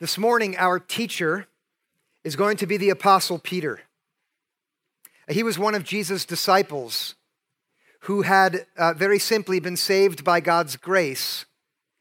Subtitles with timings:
[0.00, 1.46] This morning, our teacher
[2.24, 3.80] is going to be the Apostle Peter.
[5.28, 7.16] He was one of Jesus' disciples
[8.04, 11.44] who had uh, very simply been saved by God's grace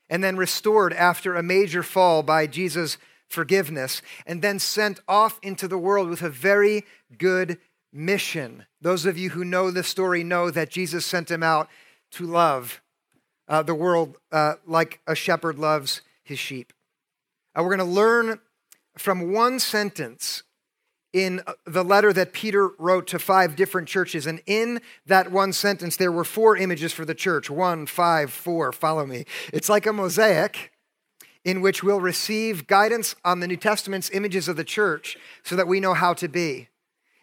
[0.09, 5.67] and then restored after a major fall by Jesus' forgiveness, and then sent off into
[5.67, 6.85] the world with a very
[7.17, 7.57] good
[7.91, 8.65] mission.
[8.79, 11.67] Those of you who know the story know that Jesus sent him out
[12.11, 12.81] to love
[13.49, 16.71] uh, the world uh, like a shepherd loves his sheep.
[17.57, 18.39] Uh, we're going to learn
[18.97, 20.43] from one sentence
[21.11, 24.27] in uh, the letter that Peter wrote to five different churches.
[24.27, 28.71] And in that one sentence, there were four images for the church one, five, four.
[28.71, 29.25] Follow me.
[29.51, 30.71] It's like a mosaic
[31.45, 35.67] in which we'll receive guidance on the New Testament's images of the church so that
[35.67, 36.67] we know how to be.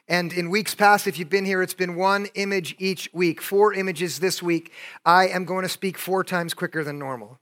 [0.08, 3.74] And in weeks past, if you've been here, it's been one image each week, four
[3.74, 4.72] images this week.
[5.04, 7.38] I am going to speak four times quicker than normal.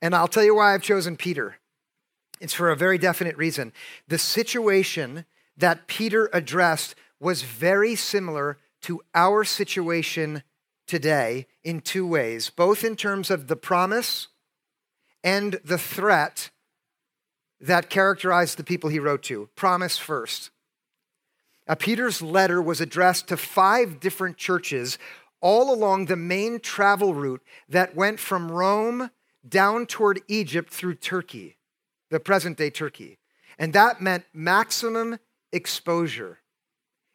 [0.00, 1.56] And I'll tell you why I've chosen Peter.
[2.40, 3.72] It's for a very definite reason.
[4.06, 5.24] The situation
[5.56, 10.42] that Peter addressed was very similar to our situation
[10.86, 14.28] today in two ways, both in terms of the promise
[15.22, 16.50] and the threat
[17.60, 19.48] that characterized the people he wrote to.
[19.56, 20.50] Promise first.
[21.66, 24.96] Now, Peter's letter was addressed to five different churches
[25.40, 29.10] all along the main travel route that went from Rome
[29.46, 31.57] down toward Egypt through Turkey,
[32.10, 33.18] the present day Turkey.
[33.58, 35.18] And that meant maximum
[35.52, 36.38] exposure.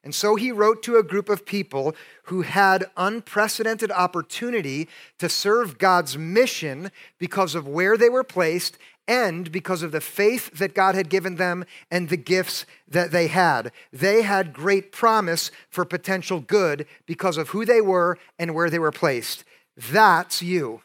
[0.03, 5.77] And so he wrote to a group of people who had unprecedented opportunity to serve
[5.77, 8.77] God's mission because of where they were placed
[9.07, 13.27] and because of the faith that God had given them and the gifts that they
[13.27, 13.71] had.
[13.91, 18.79] They had great promise for potential good because of who they were and where they
[18.79, 19.45] were placed.
[19.77, 20.81] That's you.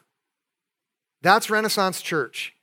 [1.21, 2.53] That's Renaissance Church.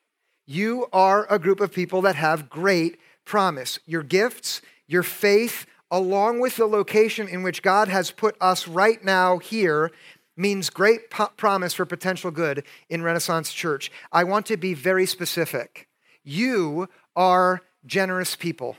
[0.47, 3.81] You are a group of people that have great promise.
[3.85, 9.03] Your gifts, your faith, along with the location in which God has put us right
[9.05, 9.91] now here,
[10.37, 13.91] means great po- promise for potential good in Renaissance Church.
[14.13, 15.89] I want to be very specific.
[16.23, 18.77] You are generous people.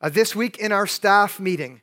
[0.00, 1.82] Uh, this week in our staff meeting,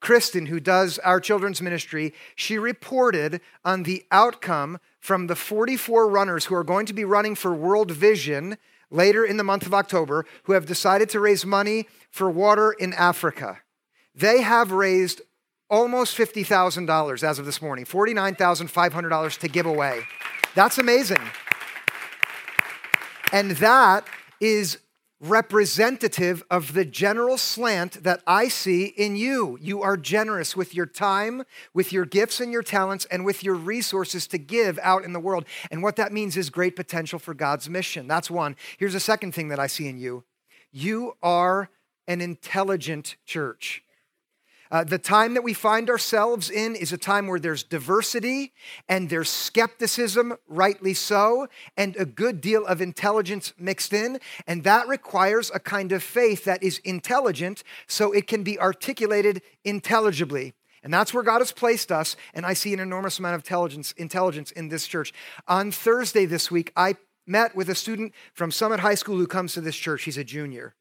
[0.00, 6.46] Kristen, who does our children's ministry, she reported on the outcome from the 44 runners
[6.46, 8.58] who are going to be running for World Vision
[8.90, 12.92] later in the month of October who have decided to raise money for water in
[12.92, 13.60] Africa.
[14.16, 15.22] They have raised
[15.70, 20.02] almost $50,000 as of this morning, $49,500 to give away.
[20.56, 21.22] That's amazing.
[23.32, 24.08] And that
[24.40, 24.78] is
[25.20, 29.58] representative of the general slant that I see in you.
[29.60, 33.54] You are generous with your time, with your gifts and your talents, and with your
[33.54, 35.46] resources to give out in the world.
[35.70, 38.06] And what that means is great potential for God's mission.
[38.06, 38.56] That's one.
[38.78, 40.24] Here's a second thing that I see in you
[40.72, 41.70] you are
[42.06, 43.82] an intelligent church.
[44.70, 48.52] Uh, the time that we find ourselves in is a time where there's diversity
[48.88, 51.46] and there's skepticism, rightly so,
[51.76, 54.18] and a good deal of intelligence mixed in.
[54.46, 59.42] And that requires a kind of faith that is intelligent so it can be articulated
[59.64, 60.54] intelligibly.
[60.82, 62.16] And that's where God has placed us.
[62.34, 65.12] And I see an enormous amount of intelligence, intelligence in this church.
[65.48, 66.94] On Thursday this week, I
[67.26, 70.04] met with a student from Summit High School who comes to this church.
[70.04, 70.74] He's a junior.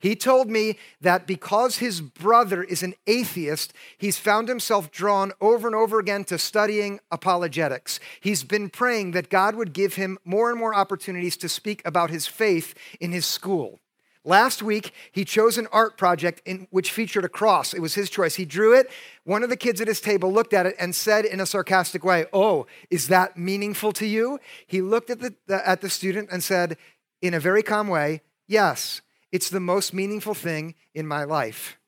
[0.00, 5.66] He told me that because his brother is an atheist, he's found himself drawn over
[5.66, 8.00] and over again to studying apologetics.
[8.20, 12.10] He's been praying that God would give him more and more opportunities to speak about
[12.10, 13.80] his faith in his school.
[14.24, 17.74] Last week, he chose an art project in which featured a cross.
[17.74, 18.36] It was his choice.
[18.36, 18.88] He drew it.
[19.24, 22.04] One of the kids at his table looked at it and said in a sarcastic
[22.04, 24.38] way, Oh, is that meaningful to you?
[24.64, 25.34] He looked at the,
[25.68, 26.76] at the student and said,
[27.20, 29.00] in a very calm way, Yes.
[29.32, 31.78] It's the most meaningful thing in my life.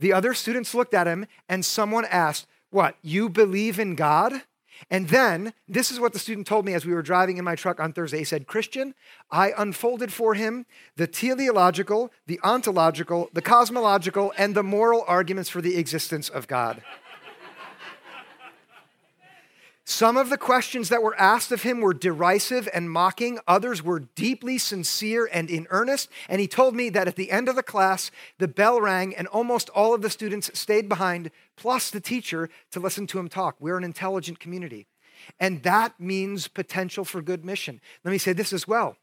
[0.00, 4.42] The other students looked at him and someone asked, What, you believe in God?
[4.90, 7.56] And then, this is what the student told me as we were driving in my
[7.56, 8.18] truck on Thursday.
[8.18, 8.94] He said, Christian,
[9.30, 10.66] I unfolded for him
[10.96, 16.82] the teleological, the ontological, the cosmological, and the moral arguments for the existence of God.
[19.90, 24.00] Some of the questions that were asked of him were derisive and mocking, others were
[24.00, 26.10] deeply sincere and in earnest.
[26.28, 29.26] And he told me that at the end of the class, the bell rang and
[29.28, 33.56] almost all of the students stayed behind, plus the teacher, to listen to him talk.
[33.60, 34.86] We're an intelligent community.
[35.40, 37.80] And that means potential for good mission.
[38.04, 38.98] Let me say this as well.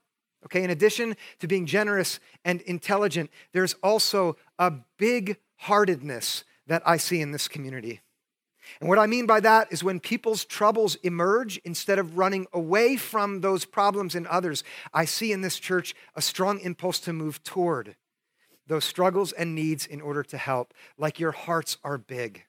[0.46, 6.98] Okay, in addition to being generous and intelligent, there's also a big heartedness that I
[6.98, 8.02] see in this community.
[8.80, 12.98] And what I mean by that is when people's troubles emerge, instead of running away
[12.98, 14.64] from those problems in others,
[14.94, 17.96] I see in this church a strong impulse to move toward
[18.68, 22.46] those struggles and needs in order to help, like your hearts are big.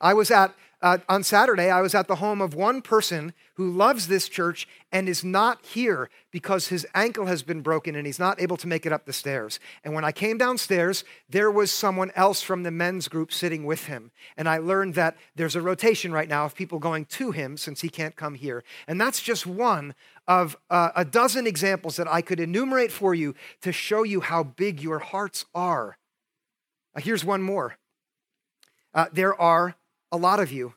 [0.00, 3.70] I was at uh, on Saturday, I was at the home of one person who
[3.70, 8.18] loves this church and is not here because his ankle has been broken and he's
[8.18, 9.60] not able to make it up the stairs.
[9.84, 13.84] And when I came downstairs, there was someone else from the men's group sitting with
[13.84, 14.10] him.
[14.38, 17.82] And I learned that there's a rotation right now of people going to him since
[17.82, 18.64] he can't come here.
[18.88, 19.94] And that's just one
[20.26, 24.44] of uh, a dozen examples that I could enumerate for you to show you how
[24.44, 25.98] big your hearts are.
[26.96, 27.76] Uh, here's one more.
[28.94, 29.76] Uh, there are
[30.12, 30.74] a lot of you.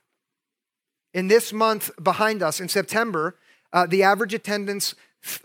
[1.14, 3.38] In this month behind us, in September,
[3.72, 4.96] uh, the average attendance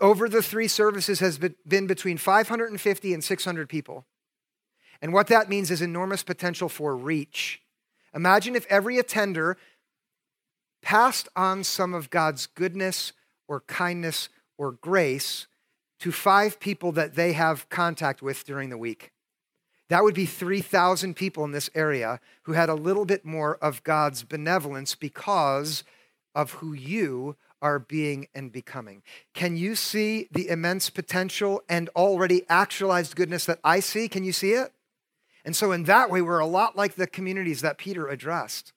[0.01, 4.05] over the three services has been between 550 and 600 people.
[5.01, 7.61] And what that means is enormous potential for reach.
[8.13, 9.57] Imagine if every attender
[10.81, 13.13] passed on some of God's goodness
[13.47, 15.47] or kindness or grace
[15.99, 19.11] to five people that they have contact with during the week.
[19.89, 23.83] That would be 3,000 people in this area who had a little bit more of
[23.83, 25.83] God's benevolence because
[26.35, 29.01] of who you are being and becoming.
[29.33, 34.07] Can you see the immense potential and already actualized goodness that I see?
[34.07, 34.71] Can you see it?
[35.43, 38.73] And so, in that way, we're a lot like the communities that Peter addressed.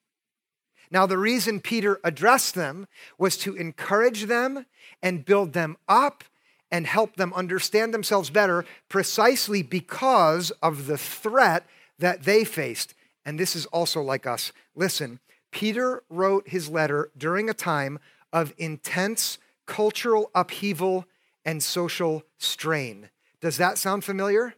[0.91, 2.87] Now, the reason Peter addressed them
[3.19, 4.67] was to encourage them
[5.03, 6.25] and build them up
[6.73, 11.67] and help them understand themselves better precisely because of the threat
[11.99, 12.95] that they faced.
[13.27, 14.53] And this is also like us.
[14.75, 15.21] Listen,
[15.53, 17.99] Peter wrote his letter during a time
[18.33, 21.05] of intense cultural upheaval
[21.45, 23.11] and social strain.
[23.43, 24.55] Does that sound familiar?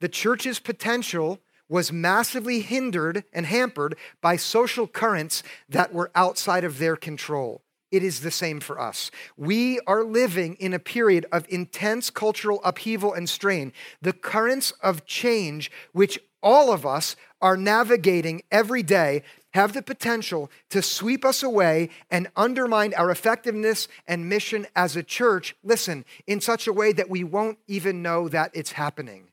[0.00, 6.78] The church's potential was massively hindered and hampered by social currents that were outside of
[6.78, 9.10] their control it is the same for us.
[9.36, 13.72] We are living in a period of intense cultural upheaval and strain.
[14.02, 19.22] The currents of change, which all of us are navigating every day,
[19.54, 25.02] have the potential to sweep us away and undermine our effectiveness and mission as a
[25.02, 29.28] church, listen, in such a way that we won't even know that it's happening.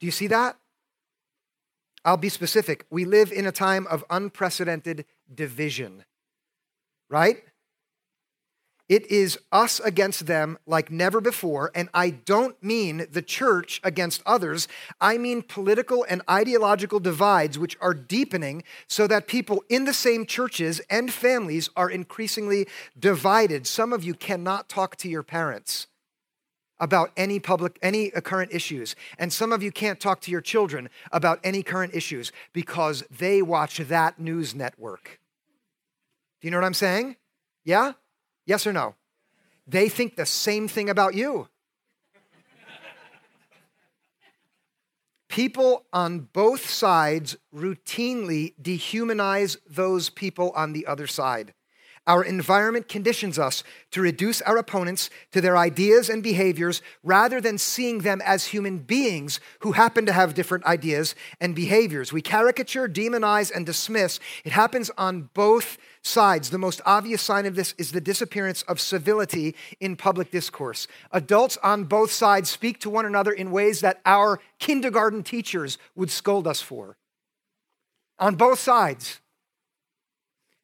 [0.00, 0.56] Do you see that?
[2.04, 2.86] I'll be specific.
[2.90, 6.04] We live in a time of unprecedented division
[7.08, 7.42] right?
[8.88, 11.70] It is us against them like never before.
[11.74, 14.66] And I don't mean the church against others.
[15.00, 20.24] I mean political and ideological divides, which are deepening so that people in the same
[20.24, 22.66] churches and families are increasingly
[22.98, 23.66] divided.
[23.66, 25.86] Some of you cannot talk to your parents
[26.80, 30.40] about any public any uh, current issues and some of you can't talk to your
[30.40, 35.17] children about any current issues because they watch that news network
[36.40, 37.16] do you know what I'm saying?
[37.64, 37.92] Yeah?
[38.46, 38.94] Yes or no?
[39.66, 41.48] They think the same thing about you.
[45.28, 51.52] People on both sides routinely dehumanize those people on the other side.
[52.08, 57.58] Our environment conditions us to reduce our opponents to their ideas and behaviors rather than
[57.58, 62.10] seeing them as human beings who happen to have different ideas and behaviors.
[62.10, 64.20] We caricature, demonize, and dismiss.
[64.42, 66.48] It happens on both sides.
[66.48, 70.88] The most obvious sign of this is the disappearance of civility in public discourse.
[71.12, 76.10] Adults on both sides speak to one another in ways that our kindergarten teachers would
[76.10, 76.96] scold us for.
[78.18, 79.20] On both sides.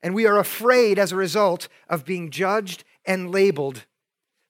[0.04, 3.86] And we are afraid as a result of being judged and labeled.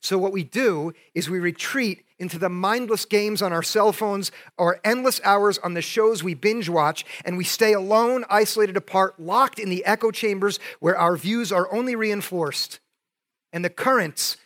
[0.03, 4.33] So, what we do is we retreat into the mindless games on our cell phones
[4.59, 9.19] or endless hours on the shows we binge watch, and we stay alone, isolated apart,
[9.21, 12.81] locked in the echo chambers where our views are only reinforced.
[13.53, 14.37] And the currents,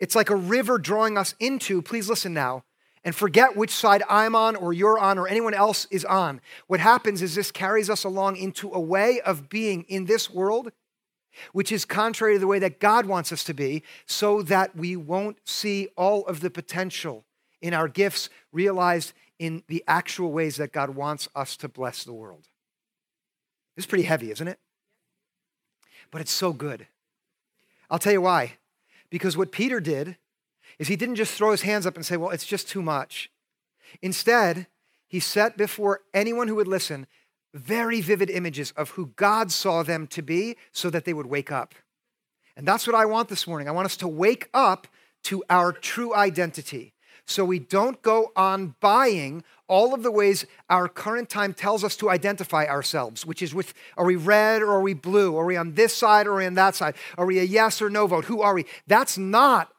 [0.00, 2.64] it's like a river drawing us into, please listen now,
[3.04, 6.40] and forget which side I'm on or you're on or anyone else is on.
[6.66, 10.72] What happens is this carries us along into a way of being in this world
[11.52, 14.96] which is contrary to the way that God wants us to be, so that we
[14.96, 17.24] won't see all of the potential
[17.60, 22.12] in our gifts realized in the actual ways that God wants us to bless the
[22.12, 22.46] world.
[23.76, 24.58] It's pretty heavy, isn't it?
[26.10, 26.86] But it's so good.
[27.90, 28.54] I'll tell you why.
[29.10, 30.16] Because what Peter did
[30.78, 33.30] is he didn't just throw his hands up and say, well, it's just too much.
[34.02, 34.66] Instead,
[35.06, 37.06] he set before anyone who would listen
[37.52, 41.52] very vivid images of who God saw them to be so that they would wake
[41.52, 41.74] up.
[42.56, 43.68] And that's what I want this morning.
[43.68, 44.88] I want us to wake up
[45.24, 46.94] to our true identity.
[47.26, 51.96] so we don't go on buying all of the ways our current time tells us
[51.96, 55.36] to identify ourselves, which is with are we red or are we blue?
[55.38, 56.94] Are we on this side or on that side?
[57.16, 58.26] Are we a yes or no vote?
[58.26, 58.66] Who are we?
[58.86, 59.72] That's not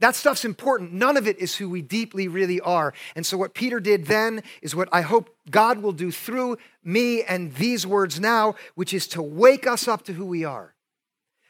[0.00, 0.92] that stuff's important.
[0.92, 2.92] None of it is who we deeply really are.
[3.16, 7.22] And so, what Peter did then is what I hope God will do through me
[7.22, 10.74] and these words now, which is to wake us up to who we are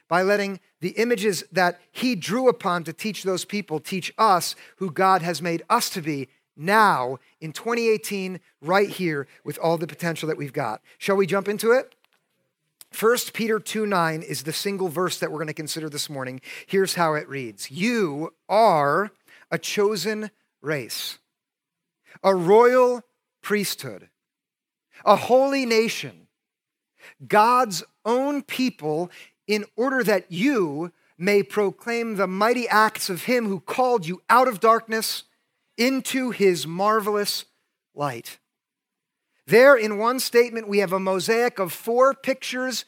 [0.09, 4.91] by letting the images that he drew upon to teach those people teach us who
[4.91, 10.29] God has made us to be now in 2018, right here, with all the potential
[10.29, 10.81] that we've got.
[10.99, 11.94] Shall we jump into it?
[12.99, 16.41] 1 Peter 2 9 is the single verse that we're going to consider this morning.
[16.67, 19.11] Here's how it reads You are
[19.51, 20.31] a chosen
[20.63, 21.19] race,
[22.23, 23.03] a royal
[23.43, 24.11] priesthood,
[25.05, 26.29] a holy nation,
[27.27, 29.11] God's own people,
[29.49, 34.47] in order that you may proclaim the mighty acts of Him who called you out
[34.47, 35.25] of darkness
[35.77, 37.45] into His marvelous
[37.93, 38.39] light.
[39.47, 42.87] There, in one statement, we have a mosaic of four pictures,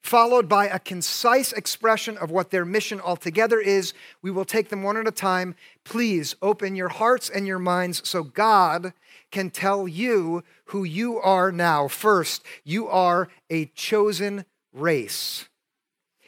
[0.00, 3.92] followed by a concise expression of what their mission altogether is.
[4.22, 5.56] We will take them one at a time.
[5.82, 8.92] Please open your hearts and your minds so God
[9.32, 11.88] can tell you who you are now.
[11.88, 15.48] First, you are a chosen race.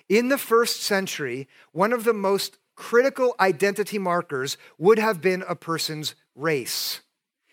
[0.08, 5.54] In the first century, one of the most critical identity markers would have been a
[5.54, 7.00] person's race.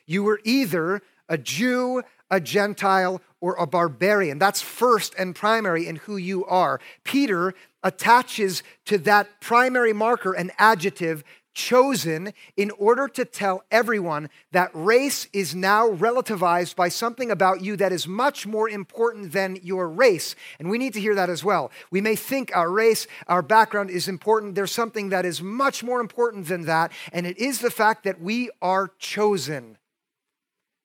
[0.08, 4.40] You were either a Jew, a Gentile, or a barbarian.
[4.40, 6.80] That's first and primary in who you are.
[7.04, 7.54] Peter
[7.84, 11.24] attaches to that primary marker an adjective
[11.56, 17.76] chosen in order to tell everyone that race is now relativized by something about you
[17.78, 20.36] that is much more important than your race.
[20.60, 21.72] And we need to hear that as well.
[21.90, 24.54] We may think our race, our background is important.
[24.54, 28.22] There's something that is much more important than that, and it is the fact that
[28.22, 29.78] we are chosen.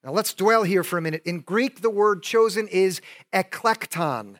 [0.03, 1.23] Now let's dwell here for a minute.
[1.27, 3.03] In Greek, the word chosen is
[3.35, 4.37] eklekton.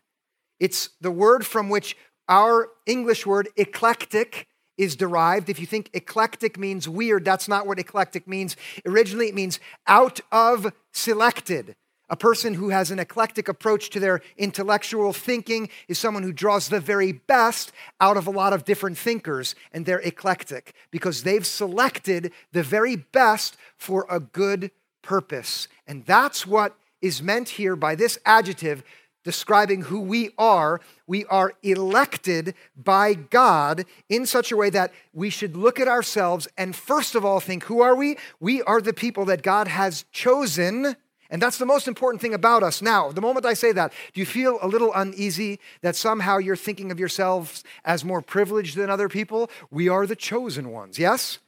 [0.59, 1.97] It's the word from which
[2.29, 4.47] our English word eclectic
[4.79, 5.51] is derived.
[5.51, 8.57] If you think eclectic means weird, that's not what eclectic means.
[8.87, 11.77] Originally, it means out of selected.
[12.09, 16.69] A person who has an eclectic approach to their intellectual thinking is someone who draws
[16.69, 21.47] the very best out of a lot of different thinkers, and they're eclectic because they've
[21.47, 24.71] selected the very best for a good
[25.03, 25.69] purpose.
[25.87, 28.83] And that's what is meant here by this adjective
[29.23, 30.81] describing who we are.
[31.07, 36.49] We are elected by God in such a way that we should look at ourselves
[36.57, 38.17] and first of all think, who are we?
[38.39, 40.97] We are the people that God has chosen.
[41.31, 42.83] And that's the most important thing about us.
[42.83, 46.57] Now, the moment I say that, do you feel a little uneasy that somehow you're
[46.57, 49.49] thinking of yourselves as more privileged than other people?
[49.71, 51.39] We are the chosen ones, yes?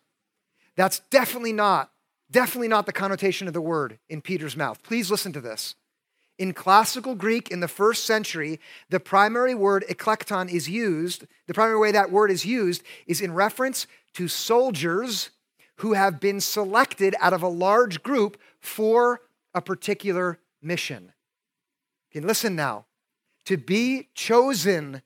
[0.77, 1.91] That's definitely not,
[2.33, 4.83] definitely not the connotation of the word in Peter's mouth.
[4.83, 5.75] Please listen to this.
[6.39, 8.59] In classical Greek in the first century,
[8.89, 13.35] the primary word eklekton is used, the primary way that word is used is in
[13.35, 15.31] reference to soldiers
[15.77, 19.21] who have been selected out of a large group for
[19.55, 21.13] a particular mission.
[22.11, 22.87] Okay, listen now.
[23.47, 25.03] To be chosen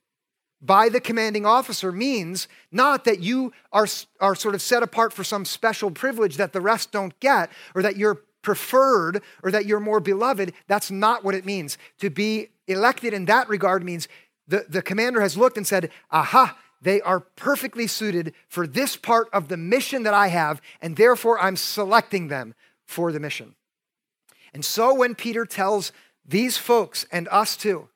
[0.66, 3.86] by the commanding officer means not that you are,
[4.20, 7.82] are sort of set apart for some special privilege that the rest don't get, or
[7.82, 10.52] that you're preferred or that you're more beloved.
[10.68, 11.78] That's not what it means.
[11.98, 14.08] To be elected in that regard means
[14.46, 19.28] the, the commander has looked and said, aha, they are perfectly suited for this part
[19.32, 22.54] of the mission that I have, and therefore I'm selecting them
[22.84, 23.56] for the mission.
[24.54, 25.90] And so when Peter tells
[26.24, 27.88] these folks and us too,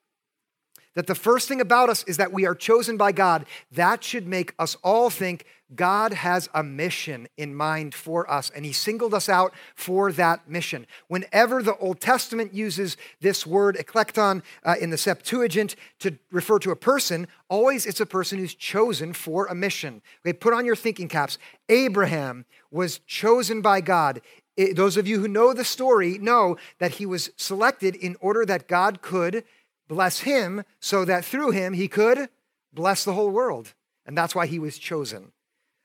[0.94, 4.26] that the first thing about us is that we are chosen by God, that should
[4.26, 5.44] make us all think
[5.74, 10.48] God has a mission in mind for us, and He singled us out for that
[10.48, 10.86] mission.
[11.08, 16.72] Whenever the Old Testament uses this word eklekton uh, in the Septuagint to refer to
[16.72, 20.02] a person, always it's a person who's chosen for a mission.
[20.26, 21.38] Okay, put on your thinking caps.
[21.68, 24.20] Abraham was chosen by God.
[24.56, 28.44] It, those of you who know the story know that he was selected in order
[28.44, 29.44] that God could
[29.90, 32.28] bless him so that through him he could
[32.72, 33.74] bless the whole world.
[34.06, 35.32] And that's why he was chosen.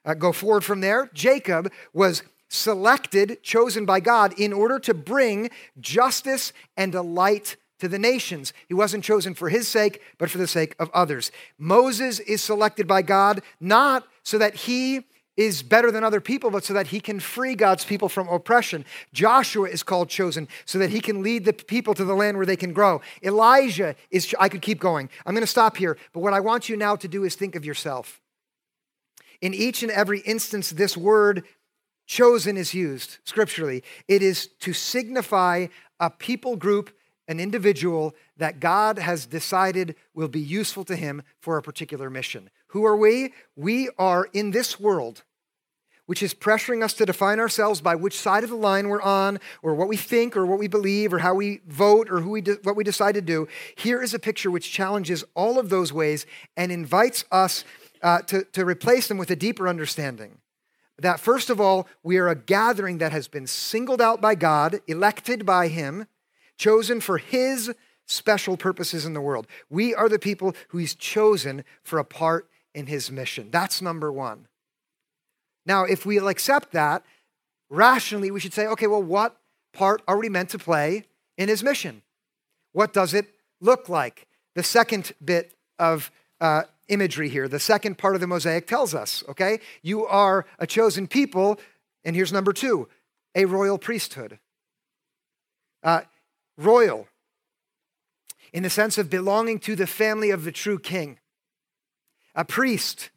[0.05, 1.09] Uh, go forward from there.
[1.11, 5.49] Jacob was selected, chosen by God, in order to bring
[5.81, 8.53] justice and a light to the nations.
[8.67, 11.31] He wasn't chosen for his sake, but for the sake of others.
[11.57, 15.07] Moses is selected by God not so that he
[15.37, 18.85] is better than other people, but so that he can free God's people from oppression.
[19.13, 22.45] Joshua is called chosen so that he can lead the people to the land where
[22.45, 23.01] they can grow.
[23.21, 25.09] Elijah is, I could keep going.
[25.25, 27.55] I'm going to stop here, but what I want you now to do is think
[27.55, 28.21] of yourself.
[29.41, 31.43] In each and every instance, this word
[32.07, 35.67] chosen is used scripturally, it is to signify
[35.99, 36.95] a people group,
[37.27, 42.49] an individual that God has decided will be useful to him for a particular mission.
[42.75, 43.33] Who are we?
[43.55, 45.23] We are in this world
[46.07, 49.39] which is pressuring us to define ourselves by which side of the line we're on,
[49.63, 52.41] or what we think, or what we believe, or how we vote, or who we
[52.41, 53.47] de- what we decide to do.
[53.75, 56.25] Here is a picture which challenges all of those ways
[56.57, 57.63] and invites us
[58.01, 60.39] uh, to, to replace them with a deeper understanding.
[60.99, 64.81] That first of all, we are a gathering that has been singled out by God,
[64.85, 66.07] elected by Him,
[66.57, 67.73] chosen for His
[68.05, 69.47] special purposes in the world.
[69.69, 73.49] We are the people who He's chosen for a part in His mission.
[73.49, 74.47] That's number one.
[75.65, 77.03] Now, if we'll accept that,
[77.69, 79.37] rationally, we should say, okay, well, what
[79.73, 81.05] part are we meant to play
[81.37, 82.03] in his mission?
[82.71, 83.27] What does it
[83.59, 84.27] look like?
[84.53, 89.23] The second bit of uh, imagery here, the second part of the mosaic tells us,
[89.29, 89.59] okay?
[89.81, 91.59] You are a chosen people,
[92.03, 92.87] and here's number two
[93.33, 94.39] a royal priesthood.
[95.83, 96.01] Uh,
[96.57, 97.07] royal,
[98.53, 101.17] in the sense of belonging to the family of the true king.
[102.35, 103.09] A priest,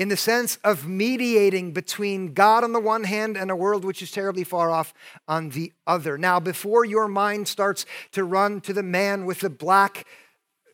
[0.00, 4.00] in the sense of mediating between God on the one hand and a world which
[4.00, 4.94] is terribly far off
[5.28, 6.16] on the other.
[6.16, 10.06] Now, before your mind starts to run to the man with the black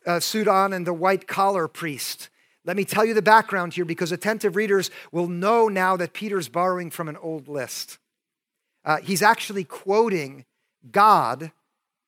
[0.05, 2.29] uh, suit on and the white collar priest,
[2.63, 6.47] let me tell you the background here because attentive readers will know now that Peter's
[6.49, 7.97] borrowing from an old list.
[8.85, 10.45] Uh, he's actually quoting
[10.89, 11.51] God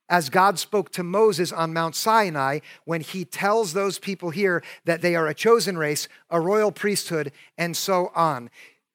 [0.10, 5.02] as God spoke to Moses on Mount Sinai when he tells those people here that
[5.02, 8.50] they are a chosen race, a royal priesthood, and so on.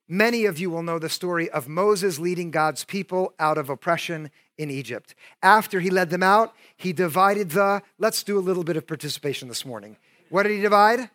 [0.09, 4.31] Many of you will know the story of Moses leading God's people out of oppression
[4.59, 5.15] in Egypt.
[5.43, 9.49] After he led them out, he divided the, let's do a little bit of participation
[9.49, 9.97] this morning.
[10.29, 11.09] What did he divide?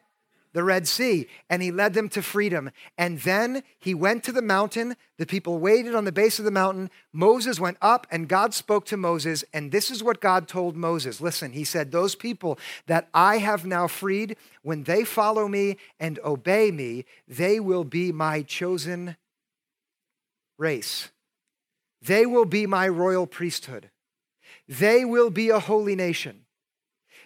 [0.54, 2.72] The Red Sea, and he led them to freedom.
[2.98, 4.96] And then he went to the mountain.
[5.18, 6.90] The people waited on the base of the mountain.
[7.14, 9.44] Moses went up, and God spoke to Moses.
[9.54, 13.66] And this is what God told Moses Listen, he said, Those people that I have
[13.66, 19.18] now freed, when they follow me and obey me, they will be my chosen
[20.58, 21.10] race.
[22.02, 23.90] They will be my royal priesthood.
[24.68, 26.46] They will be a holy nation.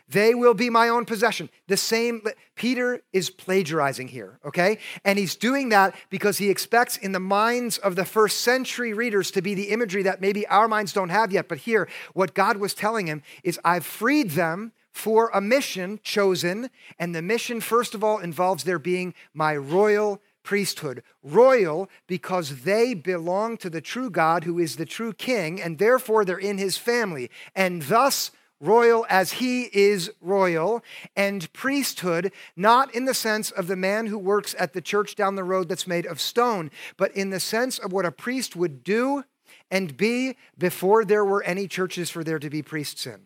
[0.10, 1.50] They will be my own possession.
[1.68, 2.22] The same,
[2.56, 4.80] Peter is plagiarizing here, okay?
[5.06, 9.32] And he's doing that because he expects in the minds of the first century readers
[9.32, 11.48] to be the imagery that maybe our minds don't have yet.
[11.48, 16.70] But here, what God was telling him is, I've freed them for a mission chosen.
[17.00, 21.02] And the mission, first of all, involves their being my royal priesthood.
[21.24, 26.26] Royal because they belong to the true God who is the true king, and therefore
[26.26, 27.32] they're in his family.
[27.56, 30.84] And thus, royal as he is royal,
[31.16, 35.36] and priesthood, not in the sense of the man who works at the church down
[35.36, 38.84] the road that's made of stone, but in the sense of what a priest would
[38.84, 39.24] do
[39.70, 43.22] and be before there were any churches for there to be priests in.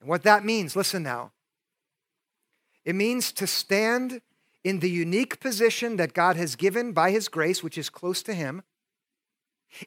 [0.00, 1.32] And what that means, listen now,
[2.84, 4.20] it means to stand
[4.62, 8.34] in the unique position that God has given by his grace, which is close to
[8.34, 8.62] him,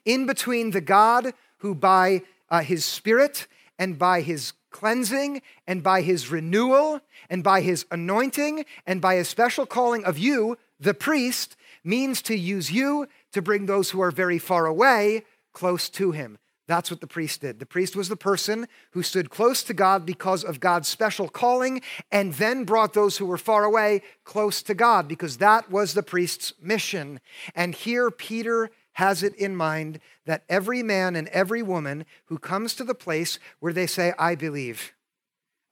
[0.04, 3.46] in between the God who by uh, his spirit
[3.80, 9.26] and by his cleansing and by his renewal and by his anointing and by his
[9.26, 14.10] special calling of you, the priest, means to use you to bring those who are
[14.10, 16.38] very far away close to him.
[16.66, 17.58] That's what the priest did.
[17.58, 21.82] The priest was the person who stood close to God because of God's special calling
[22.12, 26.02] and then brought those who were far away close to God because that was the
[26.04, 27.18] priest's mission.
[27.56, 32.74] And here Peter has it in mind that every man and every woman who comes
[32.74, 34.92] to the place where they say, I believe,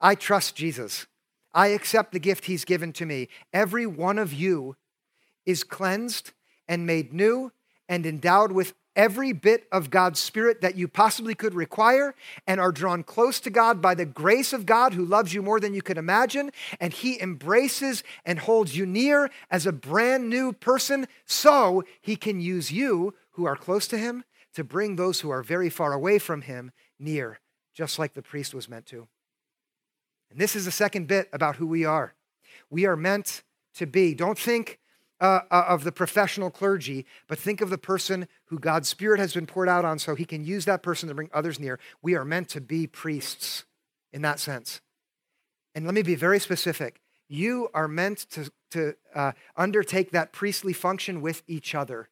[0.01, 1.05] I trust Jesus,
[1.53, 4.77] I accept the gift he's given to me, every one of you
[5.45, 6.31] is cleansed
[6.67, 7.51] and made new
[7.87, 12.15] and endowed with every bit of God's Spirit that you possibly could require
[12.47, 15.59] and are drawn close to God by the grace of God who loves you more
[15.59, 16.51] than you could imagine.
[16.81, 22.41] And He embraces and holds you near as a brand new person so He can
[22.41, 26.19] use you who are close to Him to bring those who are very far away
[26.19, 27.39] from Him near,
[27.73, 29.07] just like the priest was meant to.
[30.31, 32.13] And this is the second bit about who we are.
[32.69, 33.43] We are meant
[33.75, 34.13] to be.
[34.13, 34.79] Don't think
[35.21, 39.33] uh, uh, of the professional clergy, but think of the person who God's Spirit has
[39.33, 41.79] been poured out on so he can use that person to bring others near.
[42.01, 43.65] We are meant to be priests
[44.13, 44.81] in that sense.
[45.75, 47.01] And let me be very specific.
[47.27, 52.09] You are meant to, to uh, undertake that priestly function with each other.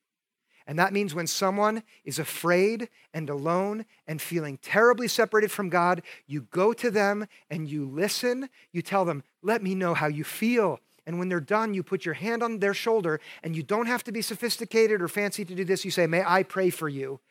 [0.67, 6.01] And that means when someone is afraid and alone and feeling terribly separated from God,
[6.27, 8.49] you go to them and you listen.
[8.73, 12.03] You tell them, Let me know how you feel And when they're done, you put
[12.03, 15.55] your hand on their shoulder, and you don't have to be sophisticated or fancy to
[15.55, 15.85] do this.
[15.85, 17.21] You say, May I pray for you?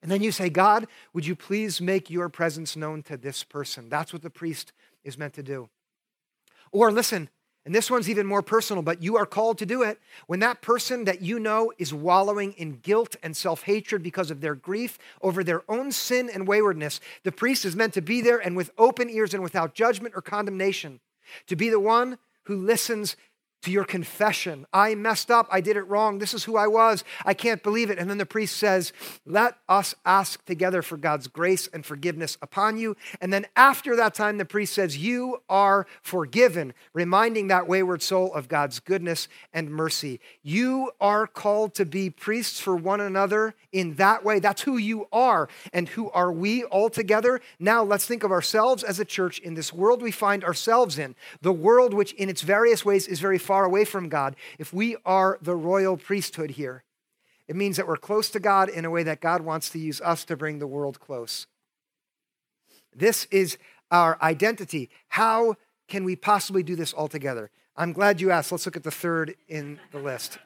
[0.00, 3.90] And then you say, God, would you please make your presence known to this person?
[3.90, 4.72] That's what the priest
[5.04, 5.68] is meant to do.
[6.72, 7.28] Or listen,
[7.68, 10.00] and this one's even more personal, but you are called to do it.
[10.26, 14.40] When that person that you know is wallowing in guilt and self hatred because of
[14.40, 18.38] their grief over their own sin and waywardness, the priest is meant to be there
[18.38, 20.98] and with open ears and without judgment or condemnation,
[21.46, 23.16] to be the one who listens
[23.62, 24.66] to your confession.
[24.72, 25.48] I messed up.
[25.50, 26.18] I did it wrong.
[26.18, 27.04] This is who I was.
[27.24, 27.98] I can't believe it.
[27.98, 28.92] And then the priest says,
[29.26, 32.96] Let us ask together for God's grace and forgiveness upon you.
[33.20, 38.32] And then after that time, the priest says, You are forgiven, reminding that wayward soul
[38.32, 40.20] of God's goodness and mercy.
[40.42, 44.38] You are called to be priests for one another in that way.
[44.38, 45.48] That's who you are.
[45.72, 47.40] And who are we all together?
[47.58, 51.14] Now let's think of ourselves as a church in this world we find ourselves in,
[51.42, 54.94] the world which in its various ways is very far away from God, if we
[55.06, 56.84] are the royal priesthood here,
[57.48, 60.02] it means that we're close to God in a way that God wants to use
[60.02, 61.46] us to bring the world close.
[62.94, 63.56] This is
[63.90, 64.90] our identity.
[65.08, 65.56] How
[65.88, 67.50] can we possibly do this all together?
[67.74, 68.52] I'm glad you asked.
[68.52, 70.36] Let's look at the third in the list.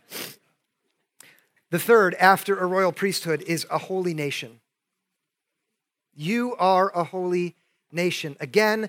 [1.71, 4.61] The third, after a royal priesthood, is a holy nation.
[6.15, 7.57] You are a holy
[7.91, 8.37] nation.
[8.39, 8.89] Again,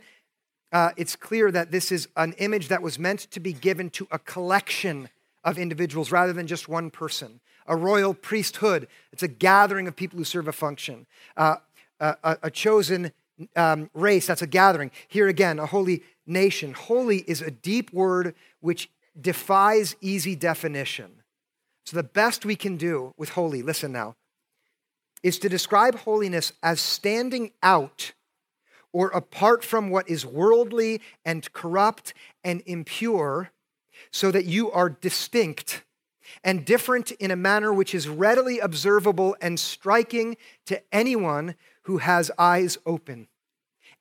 [0.73, 4.07] uh, it's clear that this is an image that was meant to be given to
[4.12, 5.07] a collection
[5.43, 7.39] of individuals rather than just one person.
[7.67, 11.05] A royal priesthood, it's a gathering of people who serve a function.
[11.38, 11.57] Uh,
[11.99, 13.13] a, a, chosen
[13.55, 14.91] um, race, that's a gathering.
[15.07, 16.73] Here again, a holy nation.
[16.73, 21.12] Holy is a deep word which defies easy definition.
[21.86, 24.15] So, the best we can do with holy, listen now,
[25.21, 28.13] is to describe holiness as standing out
[28.93, 33.51] or apart from what is worldly and corrupt and impure,
[34.12, 35.84] so that you are distinct
[36.43, 42.32] and different in a manner which is readily observable and striking to anyone who has
[42.38, 43.27] eyes open.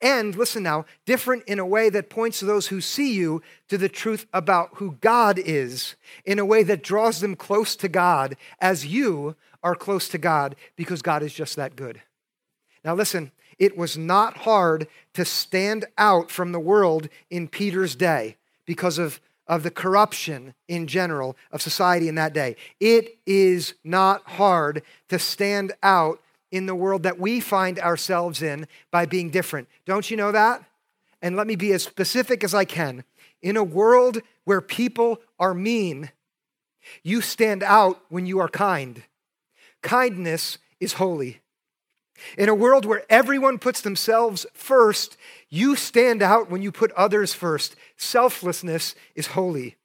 [0.01, 3.89] And listen now, different in a way that points those who see you to the
[3.89, 8.85] truth about who God is, in a way that draws them close to God as
[8.85, 12.03] you are close to God because God is just that good.
[12.85, 13.31] Now, listen,
[13.63, 18.35] it was not hard to stand out from the world in Peter's day
[18.67, 22.57] because of, of the corruption in general of society in that day.
[22.81, 26.21] It is not hard to stand out
[26.51, 29.69] in the world that we find ourselves in by being different.
[29.87, 30.65] Don't you know that?
[31.23, 33.05] And let me be as specific as I can.
[33.43, 36.11] In a world where people are mean,
[37.05, 39.05] you stand out when you are kind.
[39.83, 41.42] Kindness is holy.
[42.37, 45.17] In a world where everyone puts themselves first,
[45.49, 47.77] you stand out when you put others first.
[47.97, 49.77] Selflessness is holy.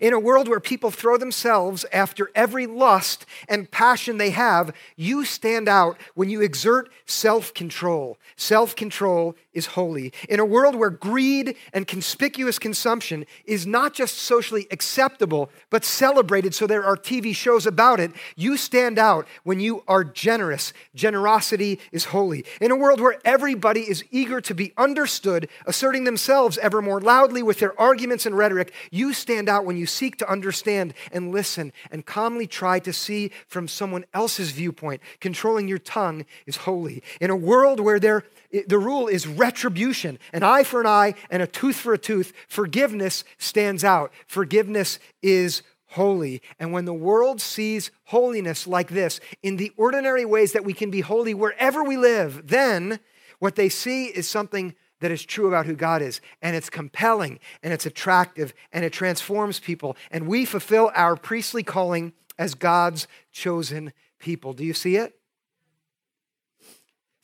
[0.00, 5.24] In a world where people throw themselves after every lust and passion they have, you
[5.24, 8.18] stand out when you exert self control.
[8.36, 10.12] Self control is holy.
[10.28, 16.54] In a world where greed and conspicuous consumption is not just socially acceptable, but celebrated
[16.54, 20.72] so there are TV shows about it, you stand out when you are generous.
[20.94, 22.46] Generosity is holy.
[22.60, 27.42] In a world where everybody is eager to be understood, asserting themselves ever more loudly
[27.42, 31.72] with their arguments and rhetoric, you stand out when you seek to understand and listen
[31.90, 35.02] and calmly try to see from someone else's viewpoint.
[35.20, 37.02] Controlling your tongue is holy.
[37.20, 38.24] In a world where there,
[38.66, 42.34] the rule is retribution, an eye for an eye and a tooth for a tooth,
[42.48, 44.12] forgiveness stands out.
[44.26, 46.42] Forgiveness is holy.
[46.58, 50.90] And when the world sees holiness like this, in the ordinary ways that we can
[50.90, 53.00] be holy wherever we live, then
[53.38, 56.20] what they see is something that is true about who God is.
[56.42, 59.96] And it's compelling and it's attractive and it transforms people.
[60.10, 64.52] And we fulfill our priestly calling as God's chosen people.
[64.52, 65.17] Do you see it?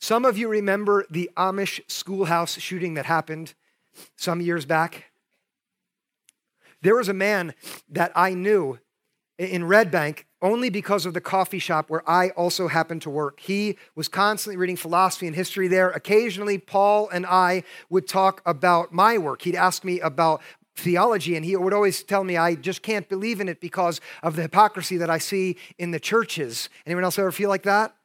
[0.05, 3.55] Some of you remember the Amish schoolhouse shooting that happened
[4.15, 5.05] some years back.
[6.83, 7.55] There was a man
[7.89, 8.77] that I knew
[9.39, 13.39] in Red Bank only because of the coffee shop where I also happened to work.
[13.39, 15.89] He was constantly reading philosophy and history there.
[15.89, 19.41] Occasionally, Paul and I would talk about my work.
[19.41, 20.39] He'd ask me about
[20.75, 24.35] theology, and he would always tell me I just can't believe in it because of
[24.35, 26.69] the hypocrisy that I see in the churches.
[26.85, 27.95] Anyone else ever feel like that?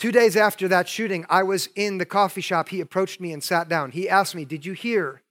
[0.00, 2.70] Two days after that shooting, I was in the coffee shop.
[2.70, 3.92] He approached me and sat down.
[3.92, 5.22] He asked me, Did you hear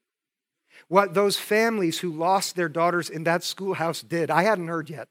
[0.88, 4.30] what those families who lost their daughters in that schoolhouse did.
[4.30, 5.08] I hadn't heard yet.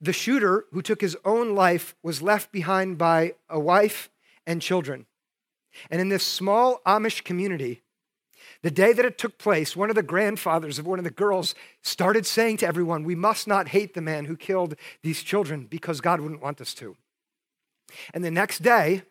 [0.00, 4.10] The shooter who took his own life was left behind by a wife
[4.46, 5.06] and children.
[5.90, 7.82] And in this small Amish community,
[8.62, 11.54] The day that it took place, one of the grandfathers of one of the girls
[11.82, 16.00] started saying to everyone, We must not hate the man who killed these children because
[16.00, 16.96] God wouldn't want us to.
[18.12, 19.02] And the next day,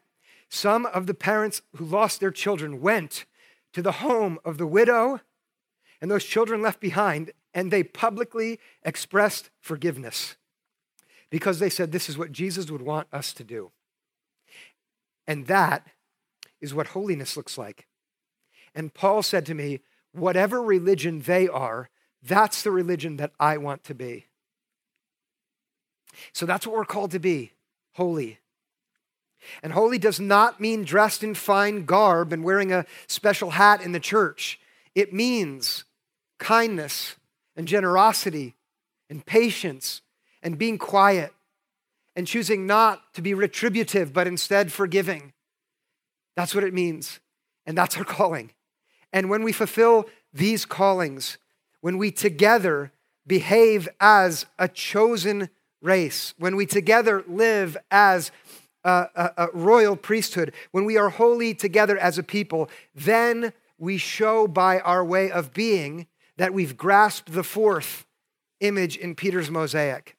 [0.49, 3.25] some of the parents who lost their children went
[3.73, 5.21] to the home of the widow
[6.01, 10.35] and those children left behind, and they publicly expressed forgiveness
[11.29, 13.71] because they said, This is what Jesus would want us to do.
[15.27, 15.87] And that
[16.61, 17.87] is what holiness looks like.
[18.75, 19.79] And Paul said to me,
[20.11, 21.89] Whatever religion they are,
[22.21, 24.27] that's the religion that I want to be.
[26.31, 27.51] So that's what we're called to be
[27.93, 28.39] holy.
[29.61, 33.91] And holy does not mean dressed in fine garb and wearing a special hat in
[33.91, 34.59] the church.
[34.95, 35.83] It means
[36.39, 37.15] kindness
[37.55, 38.55] and generosity
[39.09, 40.01] and patience
[40.41, 41.33] and being quiet
[42.15, 45.33] and choosing not to be retributive, but instead forgiving.
[46.35, 47.19] That's what it means.
[47.65, 48.51] And that's our calling.
[49.15, 51.37] And when we fulfill these callings,
[51.79, 52.91] when we together
[53.25, 55.49] behave as a chosen
[55.81, 58.31] race, when we together live as
[58.83, 63.97] a, a, a, royal priesthood, when we are holy together as a people, then we
[63.97, 68.05] show by our way of being that we've grasped the fourth
[68.59, 70.17] image in Peter's mosaic,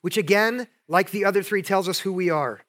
[0.00, 2.62] which again, like the other three, tells us who we are.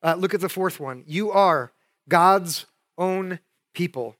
[0.00, 1.02] Uh, look at the fourth one.
[1.08, 1.72] You are
[2.08, 3.40] God's own
[3.72, 4.16] people.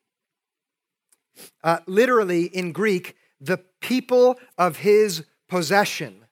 [1.63, 6.25] Uh, literally in Greek, the people of his possession.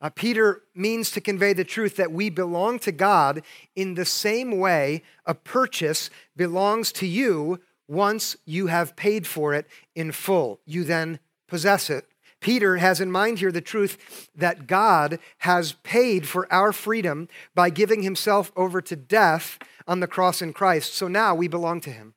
[0.00, 3.42] Uh, Peter means to convey the truth that we belong to God
[3.76, 9.66] in the same way a purchase belongs to you once you have paid for it
[9.94, 10.60] in full.
[10.64, 12.06] You then possess it.
[12.40, 17.70] Peter has in mind here the truth that God has paid for our freedom by
[17.70, 20.94] giving himself over to death on the cross in Christ.
[20.94, 22.14] So now we belong to him.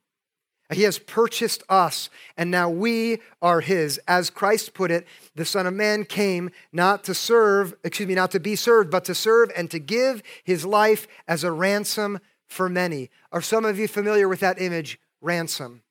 [0.72, 4.00] He has purchased us, and now we are his.
[4.08, 5.06] As Christ put it,
[5.36, 9.06] the Son of Man came not to serve, excuse me, not to be served, but
[9.06, 13.10] to serve and to give his life as a ransom for many.
[13.32, 15.00] Are some of you familiar with that image?
[15.22, 15.84] Ransom.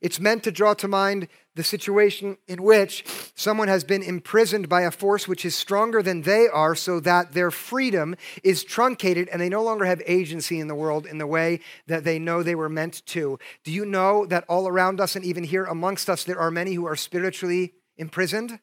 [0.00, 4.82] It's meant to draw to mind the situation in which someone has been imprisoned by
[4.82, 9.40] a force which is stronger than they are, so that their freedom is truncated and
[9.40, 12.54] they no longer have agency in the world in the way that they know they
[12.54, 13.40] were meant to.
[13.64, 16.74] Do you know that all around us and even here amongst us, there are many
[16.74, 18.60] who are spiritually imprisoned?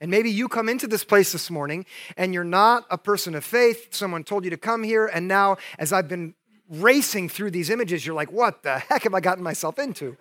[0.00, 1.84] And maybe you come into this place this morning
[2.16, 3.92] and you're not a person of faith.
[3.92, 6.34] Someone told you to come here, and now, as I've been
[6.68, 10.16] racing through these images, you're like, what the heck have I gotten myself into?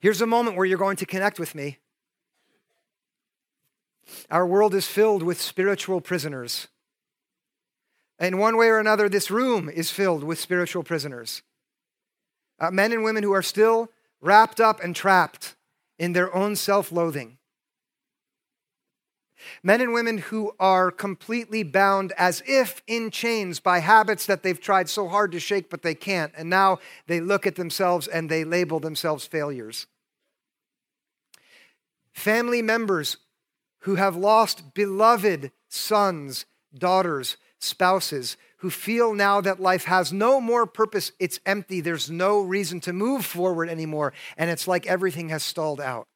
[0.00, 1.78] Here's a moment where you're going to connect with me.
[4.30, 6.68] Our world is filled with spiritual prisoners.
[8.20, 11.42] In one way or another, this room is filled with spiritual prisoners.
[12.58, 15.54] Uh, men and women who are still wrapped up and trapped
[15.98, 17.37] in their own self loathing.
[19.62, 24.60] Men and women who are completely bound as if in chains by habits that they've
[24.60, 26.32] tried so hard to shake, but they can't.
[26.36, 29.86] And now they look at themselves and they label themselves failures.
[32.12, 33.18] Family members
[33.80, 36.46] who have lost beloved sons,
[36.76, 42.40] daughters, spouses, who feel now that life has no more purpose, it's empty, there's no
[42.40, 46.08] reason to move forward anymore, and it's like everything has stalled out.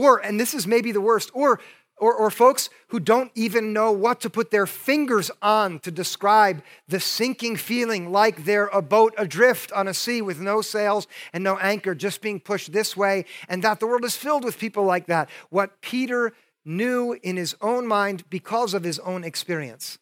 [0.00, 1.60] Or, and this is maybe the worst, or,
[1.98, 6.62] or, or folks who don't even know what to put their fingers on to describe
[6.88, 11.44] the sinking feeling like they're a boat adrift on a sea with no sails and
[11.44, 14.84] no anchor, just being pushed this way, and that the world is filled with people
[14.84, 15.28] like that.
[15.50, 16.32] What Peter
[16.64, 19.98] knew in his own mind because of his own experience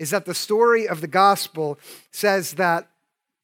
[0.00, 1.78] is that the story of the gospel
[2.10, 2.88] says that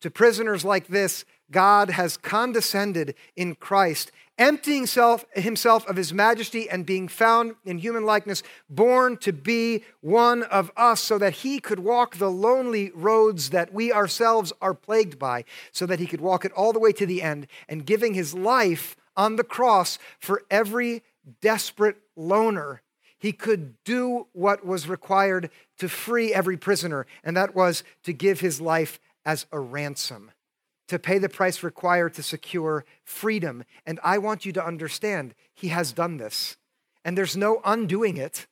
[0.01, 6.69] to prisoners like this, God has condescended in Christ emptying self, himself of his majesty
[6.69, 11.59] and being found in human likeness, born to be one of us, so that he
[11.59, 16.21] could walk the lonely roads that we ourselves are plagued by, so that he could
[16.21, 19.99] walk it all the way to the end, and giving his life on the cross
[20.19, 21.03] for every
[21.41, 22.83] desperate loner.
[23.19, 28.41] He could do what was required to free every prisoner, and that was to give
[28.41, 30.31] his life as a ransom
[30.89, 33.65] to pay the price required to secure freedom.
[33.85, 36.57] And I want you to understand, he has done this.
[37.05, 38.47] And there's no undoing it.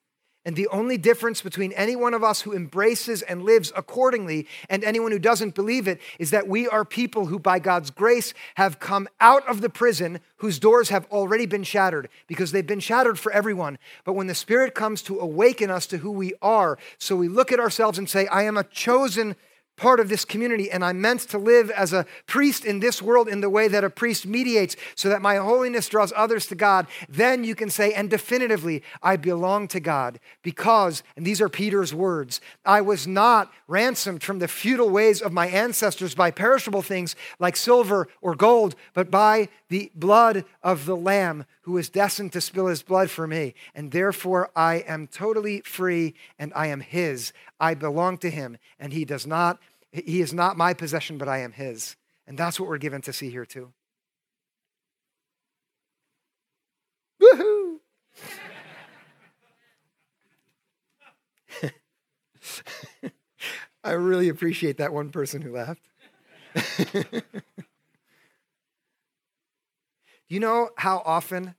[0.46, 4.84] And the only difference between any one of us who embraces and lives accordingly and
[4.84, 8.78] anyone who doesn't believe it is that we are people who, by God's grace, have
[8.78, 13.18] come out of the prison whose doors have already been shattered because they've been shattered
[13.18, 13.78] for everyone.
[14.04, 17.50] But when the Spirit comes to awaken us to who we are, so we look
[17.50, 19.36] at ourselves and say, I am a chosen
[19.76, 23.28] part of this community and I'm meant to live as a priest in this world
[23.28, 26.86] in the way that a priest mediates so that my holiness draws others to God,
[27.08, 31.94] then you can say, and definitively, I belong to God because, and these are Peter's
[31.94, 37.16] words, I was not ransomed from the futile ways of my ancestors by perishable things
[37.38, 42.40] like silver or gold, but by the blood of the Lamb who was destined to
[42.42, 43.54] spill his blood for me.
[43.74, 47.32] And therefore, I am totally free and I am his.
[47.58, 49.58] I belong to him, and he does not,
[49.90, 51.96] he is not my possession, but I am his.
[52.26, 53.72] And that's what we're given to see here, too.
[57.22, 57.78] Woohoo!
[63.84, 65.80] I really appreciate that one person who laughed.
[70.34, 71.54] you know how often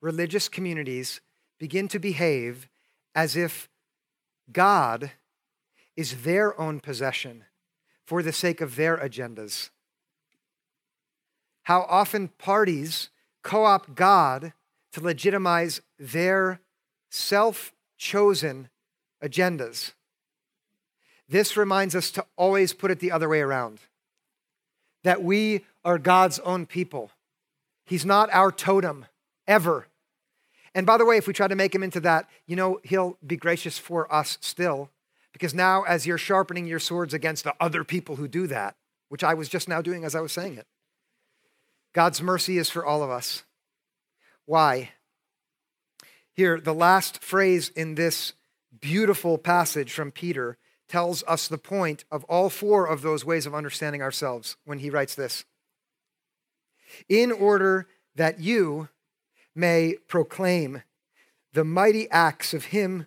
[0.00, 1.20] religious communities
[1.58, 2.68] begin to behave
[3.12, 3.68] as if
[4.52, 5.10] God
[5.96, 7.42] is their own possession
[8.06, 9.70] for the sake of their agendas.
[11.64, 13.10] How often parties
[13.42, 14.52] co opt God
[14.92, 16.60] to legitimize their
[17.10, 18.68] self chosen
[19.20, 19.90] agendas.
[21.28, 23.80] This reminds us to always put it the other way around
[25.02, 27.10] that we are God's own people.
[27.84, 29.06] He's not our totem,
[29.46, 29.88] ever.
[30.74, 33.18] And by the way, if we try to make him into that, you know, he'll
[33.24, 34.90] be gracious for us still.
[35.32, 38.76] Because now, as you're sharpening your swords against the other people who do that,
[39.08, 40.66] which I was just now doing as I was saying it,
[41.92, 43.44] God's mercy is for all of us.
[44.46, 44.90] Why?
[46.32, 48.32] Here, the last phrase in this
[48.80, 53.54] beautiful passage from Peter tells us the point of all four of those ways of
[53.54, 55.44] understanding ourselves when he writes this
[57.08, 58.88] In order that you
[59.54, 60.82] may proclaim
[61.52, 63.06] the mighty acts of him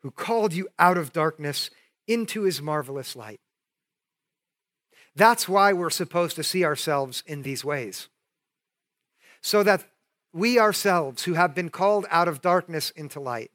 [0.00, 1.70] who called you out of darkness
[2.06, 3.40] into his marvelous light.
[5.14, 8.08] That's why we're supposed to see ourselves in these ways.
[9.40, 9.84] So that
[10.32, 13.50] we ourselves, who have been called out of darkness into light,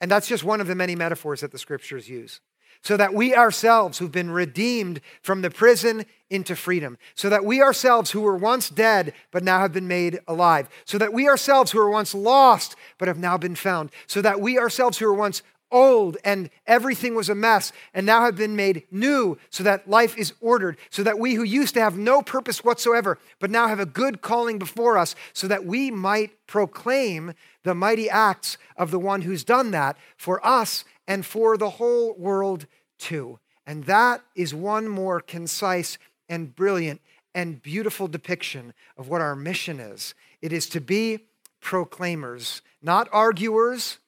[0.00, 2.40] and that's just one of the many metaphors that the scriptures use
[2.82, 7.62] so that we ourselves who've been redeemed from the prison into freedom, so that we
[7.62, 11.72] ourselves who were once dead but now have been made alive, so that we ourselves
[11.72, 15.14] who were once lost but have now been found, so that we ourselves who were
[15.14, 19.36] once old and everything was a mess and now have been made new.
[19.50, 23.18] So that life is ordered, so that we who used to have no purpose whatsoever
[23.38, 28.08] but now have a good calling before us, so that we might proclaim the mighty
[28.08, 32.66] acts of the one who's done that for us and for the whole world
[32.98, 33.40] too.
[33.66, 37.00] And that is one more concise and brilliant
[37.34, 40.14] and beautiful depiction of what our mission is.
[40.42, 41.26] It is to be
[41.60, 43.98] proclaimers, not arguers,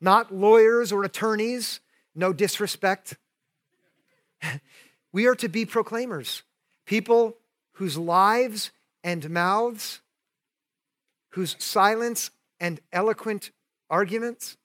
[0.00, 1.80] not lawyers or attorneys,
[2.14, 3.16] no disrespect.
[5.12, 6.42] we are to be proclaimers,
[6.86, 7.36] people
[7.72, 8.70] whose lives
[9.02, 10.00] and mouths,
[11.30, 12.30] whose silence
[12.60, 13.50] and eloquent
[13.90, 14.56] arguments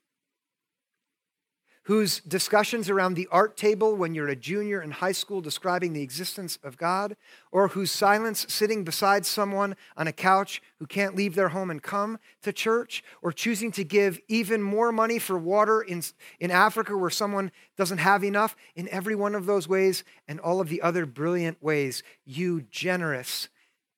[1.84, 6.04] whose discussions around the art table when you're a junior in high school describing the
[6.04, 7.18] existence of God,
[7.52, 11.82] or whose silence sitting beside someone on a couch who can't leave their home and
[11.82, 16.04] come to church, or choosing to give even more money for water in,
[16.40, 20.62] in Africa where someone doesn't have enough, in every one of those ways and all
[20.62, 23.50] of the other brilliant ways, you generous,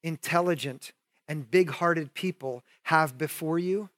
[0.03, 0.93] intelligent,
[1.27, 3.89] and big hearted people have before you.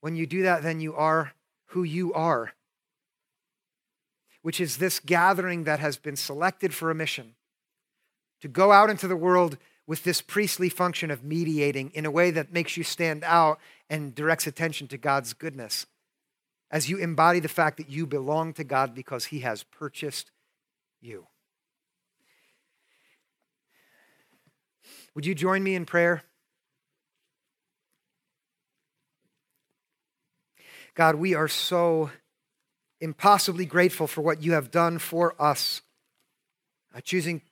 [0.00, 1.32] When you do that, then you are
[1.66, 2.52] who you are
[4.46, 7.34] which is this gathering that has been selected for a mission
[8.40, 12.30] to go out into the world with this priestly function of mediating in a way
[12.30, 13.58] that makes you stand out
[13.90, 15.86] and directs attention to God's goodness
[16.70, 20.30] as you embody the fact that you belong to God because He has purchased
[21.00, 21.26] you.
[25.16, 26.22] Would you join me in prayer?
[30.94, 32.10] God, we are so
[33.00, 35.82] impossibly grateful for what you have done for us,
[36.94, 37.42] uh, choosing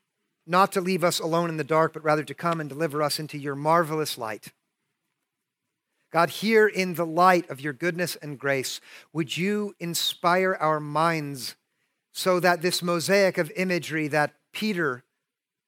[0.46, 3.18] not to leave us alone in the dark, but rather to come and deliver us
[3.18, 4.52] into your marvelous light.
[6.12, 8.80] God, here in the light of your goodness and grace,
[9.12, 11.56] would you inspire our minds
[12.12, 15.02] so that this mosaic of imagery that Peter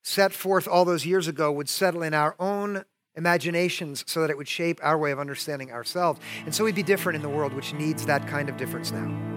[0.04, 2.84] set forth all those years ago would settle in our own
[3.16, 6.20] imaginations so that it would shape our way of understanding ourselves.
[6.44, 9.35] And so we'd be different in the world, which needs that kind of difference now.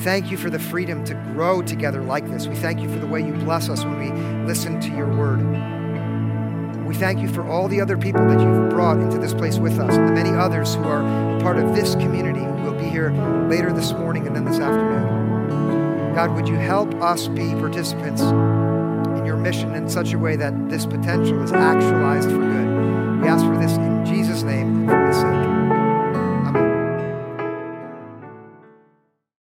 [0.00, 2.46] Thank you for the freedom to grow together like this.
[2.46, 5.40] We thank you for the way you bless us when we listen to your word.
[6.86, 9.78] We thank you for all the other people that you've brought into this place with
[9.80, 11.02] us, and the many others who are
[11.40, 13.10] part of this community who will be here
[13.50, 16.14] later this morning and then this afternoon.
[16.14, 20.68] God, would you help us be participants in your mission in such a way that
[20.68, 23.20] this potential is actualized for good?
[23.20, 25.35] We ask for this in Jesus' name for his sake.